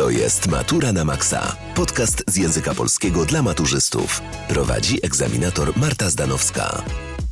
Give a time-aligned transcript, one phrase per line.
[0.00, 1.56] To jest Matura na Maxa.
[1.74, 4.20] Podcast z języka polskiego dla maturzystów.
[4.48, 6.82] Prowadzi egzaminator Marta Zdanowska.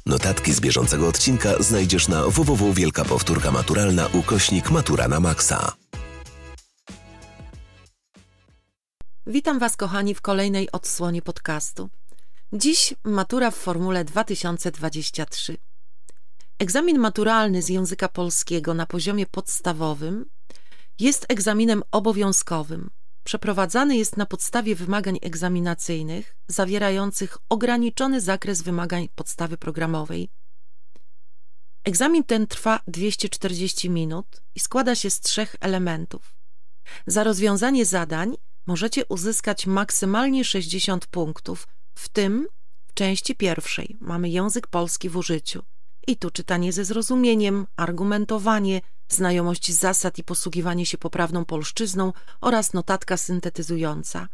[0.06, 5.72] Notatki z bieżącego odcinka znajdziesz na www Wielka Powtórka Maturalna ukośnik Matura na Maxa.
[9.26, 11.88] Witam Was, kochani, w kolejnej odsłonie podcastu.
[12.52, 15.56] Dziś matura w formule 2023.
[16.58, 20.24] Egzamin maturalny z języka polskiego na poziomie podstawowym
[20.98, 22.90] jest egzaminem obowiązkowym.
[23.24, 30.28] Przeprowadzany jest na podstawie wymagań egzaminacyjnych zawierających ograniczony zakres wymagań podstawy programowej.
[31.84, 36.36] Egzamin ten trwa 240 minut i składa się z trzech elementów.
[37.06, 41.68] Za rozwiązanie zadań możecie uzyskać maksymalnie 60 punktów,
[41.98, 42.46] w tym
[42.86, 45.62] w części pierwszej mamy język polski w użyciu.
[46.06, 53.16] I tu czytanie ze zrozumieniem, argumentowanie, znajomość zasad i posługiwanie się poprawną polszczyzną oraz notatka
[53.16, 54.28] syntetyzująca.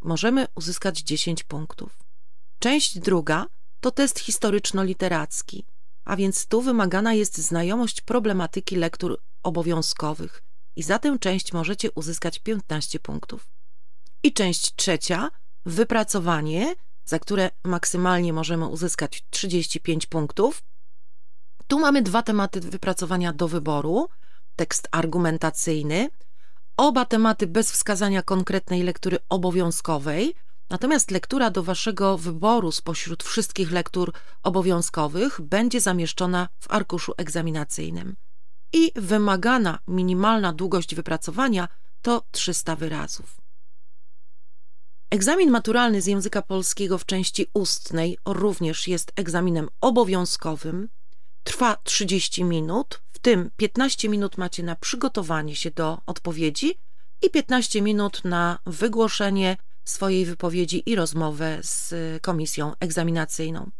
[0.00, 1.98] Możemy uzyskać 10 punktów.
[2.58, 3.46] Część druga
[3.80, 5.64] to test historyczno-literacki,
[6.04, 10.42] a więc tu wymagana jest znajomość problematyki lektur obowiązkowych
[10.76, 13.48] i za tę część możecie uzyskać 15 punktów.
[14.22, 15.30] I część trzecia,
[15.66, 20.62] wypracowanie, za które maksymalnie możemy uzyskać 35 punktów,
[21.68, 24.08] tu mamy dwa tematy wypracowania do wyboru:
[24.56, 26.10] tekst argumentacyjny,
[26.76, 30.34] oba tematy bez wskazania konkretnej lektury obowiązkowej.
[30.70, 38.16] Natomiast lektura do waszego wyboru spośród wszystkich lektur obowiązkowych będzie zamieszczona w arkuszu egzaminacyjnym.
[38.72, 41.68] I wymagana minimalna długość wypracowania
[42.02, 43.36] to 300 wyrazów.
[45.10, 50.88] Egzamin maturalny z języka polskiego w części ustnej również jest egzaminem obowiązkowym
[51.48, 56.78] trwa 30 minut, w tym 15 minut macie na przygotowanie się do odpowiedzi
[57.22, 63.70] i 15 minut na wygłoszenie swojej wypowiedzi i rozmowę z komisją egzaminacyjną.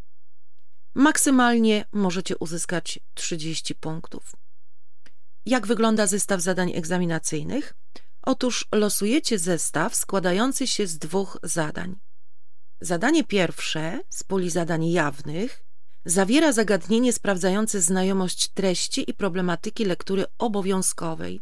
[0.94, 4.32] Maksymalnie możecie uzyskać 30 punktów.
[5.46, 7.74] Jak wygląda zestaw zadań egzaminacyjnych?
[8.22, 11.96] Otóż losujecie zestaw składający się z dwóch zadań.
[12.80, 15.67] Zadanie pierwsze z puli zadań jawnych
[16.08, 21.40] zawiera zagadnienie sprawdzające znajomość treści i problematyki lektury obowiązkowej.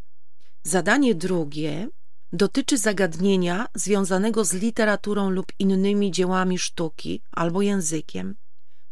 [0.62, 1.88] Zadanie drugie
[2.32, 8.36] dotyczy zagadnienia związanego z literaturą lub innymi dziełami sztuki albo językiem.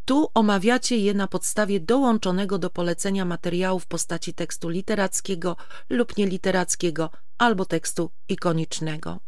[0.05, 5.56] Tu omawiacie je na podstawie dołączonego do polecenia materiału w postaci tekstu literackiego
[5.91, 9.21] lub nieliterackiego albo tekstu ikonicznego.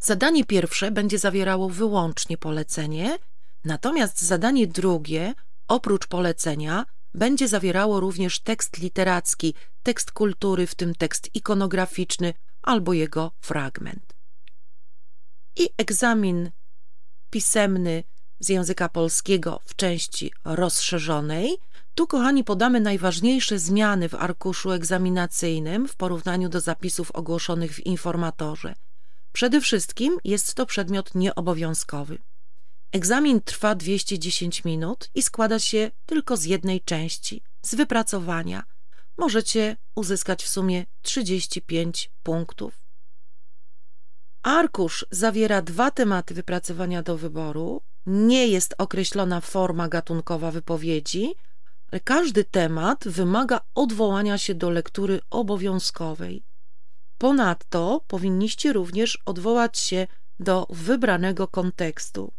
[0.00, 3.18] Zadanie pierwsze będzie zawierało wyłącznie polecenie
[3.64, 5.34] Natomiast zadanie drugie,
[5.68, 13.32] oprócz polecenia, będzie zawierało również tekst literacki, tekst kultury, w tym tekst ikonograficzny albo jego
[13.40, 14.14] fragment.
[15.56, 16.50] I egzamin
[17.30, 18.04] pisemny
[18.40, 21.56] z języka polskiego w części rozszerzonej.
[21.94, 28.74] Tu, kochani, podamy najważniejsze zmiany w arkuszu egzaminacyjnym w porównaniu do zapisów ogłoszonych w informatorze.
[29.32, 32.18] Przede wszystkim jest to przedmiot nieobowiązkowy.
[32.94, 38.64] Egzamin trwa 210 minut i składa się tylko z jednej części z wypracowania.
[39.18, 42.84] Możecie uzyskać w sumie 35 punktów.
[44.42, 47.82] Arkusz zawiera dwa tematy wypracowania do wyboru.
[48.06, 51.34] Nie jest określona forma gatunkowa wypowiedzi,
[51.92, 56.44] ale każdy temat wymaga odwołania się do lektury obowiązkowej.
[57.18, 60.06] Ponadto powinniście również odwołać się
[60.40, 62.32] do wybranego kontekstu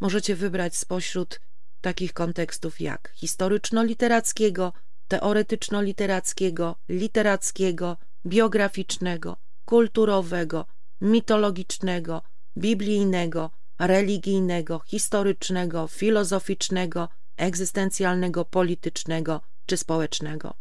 [0.00, 1.40] możecie wybrać spośród
[1.80, 4.72] takich kontekstów jak historyczno-literackiego,
[5.08, 7.96] teoretyczno-literackiego, literackiego,
[8.26, 10.66] biograficznego, kulturowego,
[11.00, 12.22] mitologicznego,
[12.58, 20.54] biblijnego, religijnego, historycznego, filozoficznego, egzystencjalnego, politycznego czy społecznego.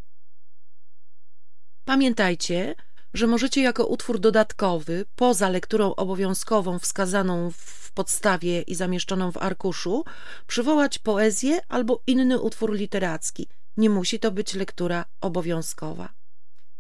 [1.85, 2.75] Pamiętajcie,
[3.15, 10.03] że możecie jako utwór dodatkowy, poza lekturą obowiązkową wskazaną w podstawie i zamieszczoną w arkuszu,
[10.47, 13.47] przywołać poezję albo inny utwór literacki.
[13.77, 16.09] Nie musi to być lektura obowiązkowa.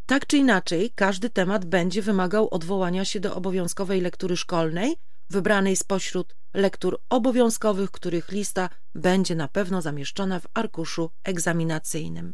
[0.05, 4.95] Tak czy inaczej, każdy temat będzie wymagał odwołania się do obowiązkowej lektury szkolnej,
[5.29, 12.33] wybranej spośród lektur obowiązkowych, których lista będzie na pewno zamieszczona w arkuszu egzaminacyjnym.